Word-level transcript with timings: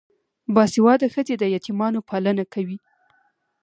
باسواده 0.55 1.07
ښځې 1.13 1.35
د 1.37 1.43
یتیمانو 1.55 1.99
پالنه 2.09 2.43
کوي. 2.53 2.77